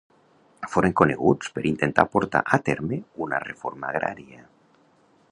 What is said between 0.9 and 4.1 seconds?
coneguts per intentar portar a terme una reforma